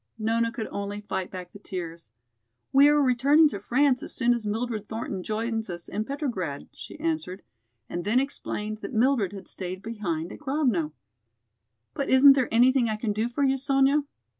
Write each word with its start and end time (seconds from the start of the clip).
Nona 0.17 0.51
could 0.51 0.67
only 0.71 0.99
fight 0.99 1.29
back 1.29 1.51
the 1.53 1.59
tears. 1.59 2.11
"We 2.73 2.87
are 2.89 2.99
returning 2.99 3.47
to 3.49 3.59
France 3.59 4.01
as 4.01 4.11
soon 4.15 4.33
as 4.33 4.47
Mildred 4.47 4.87
Thornton 4.89 5.21
joins 5.21 5.69
us 5.69 5.87
in 5.87 6.05
Petrograd," 6.05 6.69
she 6.73 6.99
answered, 6.99 7.43
and 7.87 8.03
then 8.03 8.19
explained 8.19 8.79
that 8.81 8.93
Mildred 8.95 9.31
had 9.31 9.47
stayed 9.47 9.83
behind 9.83 10.31
at 10.31 10.39
Grovno. 10.39 10.93
"But 11.93 12.09
isn't 12.09 12.33
there 12.33 12.49
anything 12.51 12.89
I 12.89 12.95
can 12.95 13.13
do 13.13 13.29
for 13.29 13.43
you, 13.43 13.59
Sonya?" 13.59 14.03